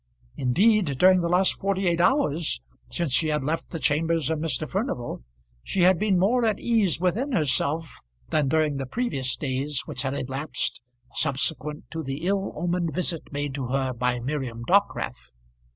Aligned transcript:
Indeed, 0.35 0.97
during 0.97 1.21
the 1.21 1.29
last 1.29 1.59
forty 1.59 1.85
eight 1.87 2.01
hours, 2.01 2.59
since 2.89 3.13
she 3.13 3.27
had 3.27 3.43
left 3.43 3.69
the 3.69 3.77
chambers 3.77 4.31
of 4.31 4.39
Mr. 4.39 4.67
Furnival, 4.67 5.21
she 5.63 5.81
had 5.81 5.99
been 5.99 6.17
more 6.17 6.43
at 6.43 6.59
ease 6.59 6.99
within 6.99 7.33
herself 7.33 7.99
than 8.29 8.47
during 8.47 8.77
the 8.77 8.87
previous 8.87 9.35
days 9.35 9.81
which 9.85 10.01
had 10.01 10.15
elapsed 10.15 10.81
subsequent 11.13 11.91
to 11.91 12.01
the 12.01 12.25
ill 12.25 12.51
omened 12.55 12.95
visit 12.95 13.31
made 13.31 13.53
to 13.53 13.67
her 13.67 13.93
by 13.93 14.19
Miriam 14.19 14.63
Dockwrath. 14.65 15.33